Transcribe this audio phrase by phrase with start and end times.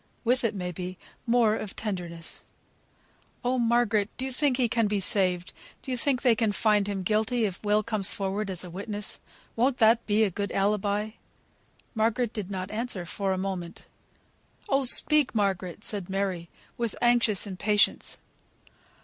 [0.23, 0.97] With it, may be,
[1.27, 2.43] more of tenderness.
[3.45, 3.59] "Oh!
[3.59, 7.03] Margaret, do you think he can be saved; do you think they can find him
[7.03, 9.19] guilty if Will comes forward as a witness?
[9.55, 11.11] Won't that be a good alibi?"
[11.93, 13.83] Margaret did not answer for a moment.
[14.67, 15.35] "Oh, speak!
[15.35, 16.49] Margaret," said Mary,
[16.79, 18.17] with anxious impatience.